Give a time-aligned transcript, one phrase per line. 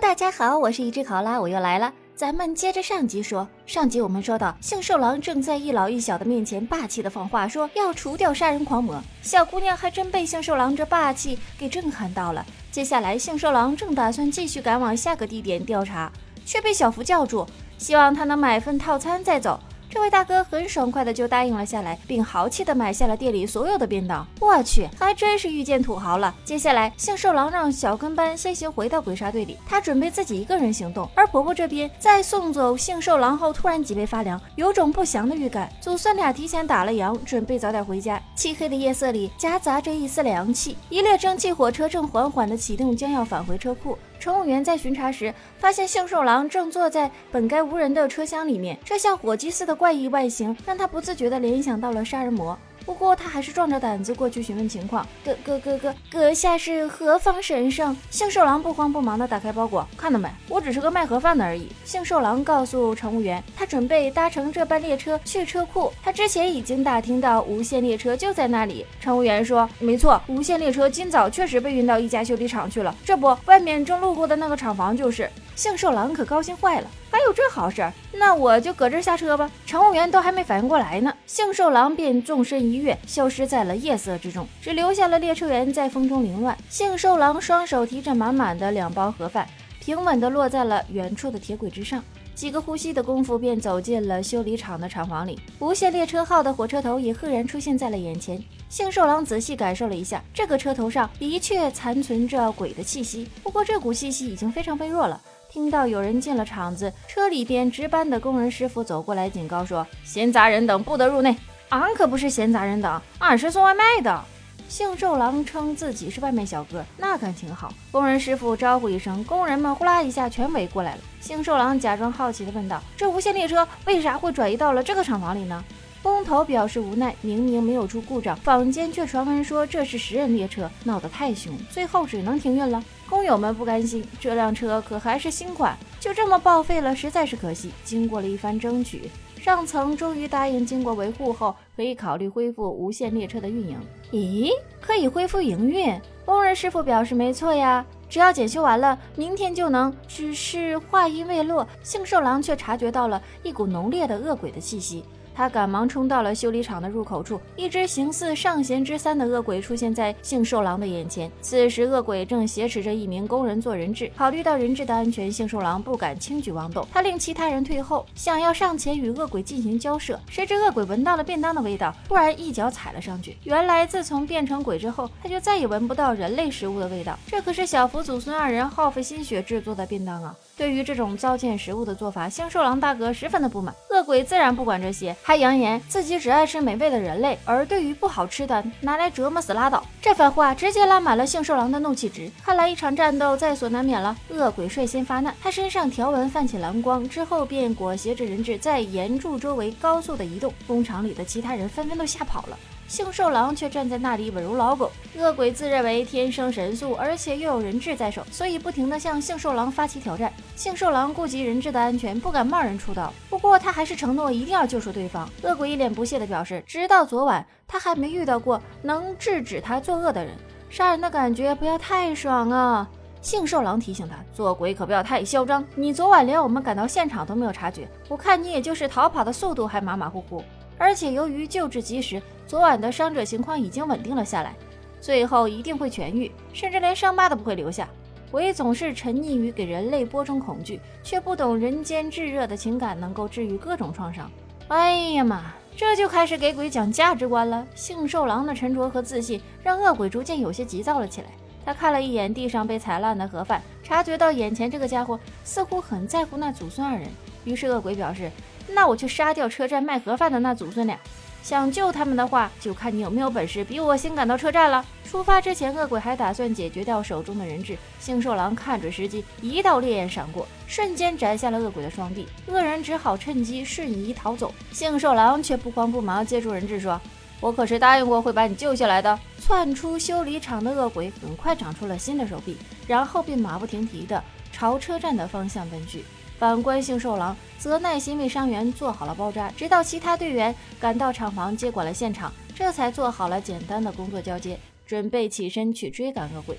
[0.00, 1.92] 大家好，我是一只考拉，我又来了。
[2.14, 9.02] 咱们接着上集说，上集我们说到，杏寿郎正在一老一小的面前霸气的放话，说要除掉杀人狂魔。
[9.22, 12.46] 小姑娘还真被杏寿郎这霸气给震撼到了。
[12.70, 16.12] 接下来，杏寿郎正打算继续赶往下个地点调查，
[16.46, 17.44] 却被小福叫住，
[17.76, 19.58] 希望他能买份套餐再走。
[19.98, 24.24] 这位大哥很爽快的就答应了下来，并豪气的买下了店里所有的便当。
[24.38, 26.32] 我去，还真是遇见土豪了。
[26.44, 31.10] 接下来，杏寿郎让小跟班先行回到鬼杀队里，他准备自己一个人行动。
[31.16, 35.68] 而婆婆这边在送走杏寿郎后，突然脊背发凉，有种不祥的预感。
[35.80, 38.22] 祖孙俩提前打了烊，准备早点回家。
[38.36, 43.98] 漆黑的夜色里夹杂着一丝凉气，一列蒸汽火车正缓缓的启动，将要返回车库。
[44.20, 48.76] 乘务员在巡查时，发现幸寿郎正坐在本该无人的车厢里面。
[48.84, 52.58] 这像火鸡似的怪异外形，让他不自觉地联想到了杀人魔。
[52.88, 55.06] 不过他还是壮着胆子过去询问情况。
[55.22, 57.94] 阁阁阁阁阁下是何方神圣？
[58.08, 60.26] 杏寿郎不慌不忙地打开包裹，看到没？
[60.48, 61.68] 我只是个卖盒饭的而已。
[61.84, 65.92] 杏寿郎告诉乘务员，他准备搭乘这班列车去车库。
[66.02, 68.86] 他之前已经打听到无限列车就在那里。
[68.98, 72.96] 乘务员说，没错，无限列车今早确实被运到一家修理厂去了。
[73.04, 75.30] 这不，外面正路过的那个厂房就是。
[75.54, 79.50] 杏寿郎可高兴坏了，还有这好事儿，那我就搁这儿下车吧。
[79.66, 86.56] 乘务员都还没反应过来呢，杏寿郎便纵身一跃，消失在了夜色之中，只留下了列车员在风中凌乱。
[86.68, 89.46] 杏寿郎双手提着满满的两包盒饭，
[89.80, 92.04] 平稳地落在了远处的铁轨之上，
[92.34, 95.40] 几个呼吸的功夫便走进了修理厂的厂房里。
[95.58, 98.42] 无限列车号的火车头也赫然出现在了眼前。
[98.68, 105.18] 杏寿郎仔细感受了一下，这个车头上的确残存着鬼的气息，不过这股气息已经非常微弱了。
[105.58, 111.36] 听到有人进了厂子，车里边值班的工人师傅走过来警告说：“闲杂人等不得入内。”
[111.70, 114.24] 俺可不是闲杂人等，俺是送外卖的。
[114.68, 117.74] 杏寿郎称自己是外卖小哥，那感情好。
[117.90, 121.00] 工人师傅招呼一声，工人们呼啦一下全围过来了。
[121.20, 125.64] 杏寿郎假装好奇地问道：“这无线列车为啥会转移到了这个厂房里呢？”
[126.02, 132.82] 工头表示无奈，明明没有出故障，坊间却传闻说这是十人列车，闹得太凶，最后只能停运了。
[133.08, 137.72] 工友们不甘心，这辆车可还是新款，就这么报废了，实在是可惜。
[137.84, 139.10] 经过了一番争取，
[139.40, 143.78] 上层终于答应，经过维护后可以考虑恢复无限列车的运营。
[144.12, 144.50] 咦，
[144.80, 146.00] 可以恢复营运？
[146.24, 149.92] 工人师傅表示没错呀，只要检修完了，明天就能。
[150.06, 155.02] 只是话音未落，幸寿郎却察觉到了一股浓烈的恶鬼的气息。
[155.38, 161.30] 他赶忙冲到了修理厂的入口处，一只形似上弦之三的恶鬼出现在杏寿郎的眼前。
[161.40, 164.10] 此时，恶鬼正挟持着一名工人做人质。
[164.16, 166.84] 考虑到人质的安全，杏寿郎不敢轻举妄动。
[166.92, 170.18] 他令其他人退后，想要上前与恶鬼进行交涉。
[170.28, 173.36] 谁知恶鬼闻到了便当的味道，突然一脚踩了上去。
[173.44, 177.16] 原来，自从变成鬼之后，他就再也闻不到人类食物的味道。
[177.28, 180.34] 这可是小福祖孙二人耗费心血制作的便当啊！
[180.56, 183.72] 对于这种糟践食物的做法，杏寿郎大哥十分的不满。
[183.98, 189.84] 恶鬼自然不管这些，还扬言自己只爱吃美味的人类，而对于不好吃的，拿来折磨死拉倒。
[190.00, 192.30] 这番话直接拉满了杏寿郎的怒气值。
[192.44, 194.16] 看来一场战斗在所难免了。
[194.30, 200.54] 恶鬼率先发难，他身上条纹泛起蓝光，之后便裹挟着人质在岩柱周围高速的移动。
[200.64, 202.56] 工厂里的其他人纷纷都吓跑了。
[202.88, 204.90] 杏寿郎却站在那里稳如老狗。
[205.16, 210.32] 恶鬼自认为天生神速，而且又有人质在手，所以不停地向杏寿郎发起挑战。
[210.56, 213.12] 杏寿郎顾及人质的安全，不敢贸然出刀。
[213.28, 215.28] 不过他还是承诺一定要救出对方。
[215.42, 220.34] 恶鬼一脸不屑地表示，直到昨晚，他还没遇到过能制止他作恶的人。
[220.70, 222.88] 杀人的感觉不要太爽啊！
[223.20, 225.62] 杏寿郎提醒他，做鬼可不要太嚣张。
[225.74, 230.42] 你昨晚连我们赶到现场都没有察觉，我看你也就是逃跑的速度还马马虎虎。
[230.78, 234.54] 而且由于救治及时，昨晚的伤者情况已经稳定了下来，
[235.00, 237.88] 最后一定会痊愈，甚至连伤疤都不会留下。
[238.30, 244.30] 鬼总是沉溺于给人类播种恐惧，却不懂人间炙热的情感能够治愈各种创伤。
[244.68, 247.66] 哎呀妈，这就开始给鬼讲价值观了。
[247.74, 251.28] 杏寿郎的沉着和自信让恶鬼逐渐有些急躁了起来。
[251.64, 257.08] 他看了一眼地上被踩烂的盒饭，察觉到眼前这个家伙似乎很在乎那祖孙二人，
[257.48, 258.30] 于是恶鬼表示。
[258.70, 260.98] 那我去杀掉车站卖盒饭的那祖孙俩，
[261.42, 264.84] 想救他们的话，就看你有没有本事比我先赶到车站了。
[265.08, 267.78] 出发之前，恶鬼还打算解决掉手中的人质。
[267.98, 272.28] 幸寿郎看准时机，一道烈焰闪过，瞬间斩下了恶鬼的双臂。
[272.46, 274.54] 恶人只好趁机瞬移逃走。
[274.70, 277.00] 幸寿郎却不慌不忙接住人质，说
[277.40, 284.22] ：“我可是答应过会把你救下来的。”窜出修理厂的恶鬼很快长出了新的手臂，然后便马不停蹄地
[284.52, 286.04] 朝车站的方向奔去。
[286.38, 296.56] 反观幸寿郎，则耐心为伤员做好了包扎，直到其他队员赶到厂房接管了现场，这才做好了简单的工作交接，准备起身去追赶恶鬼。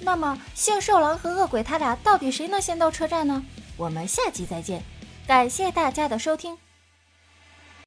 [0.00, 3.42] 那么幸寿郎和恶鬼他俩到底谁能先到车站呢？
[3.76, 4.82] 我们下集再见，
[5.26, 6.58] 感谢大家的收听。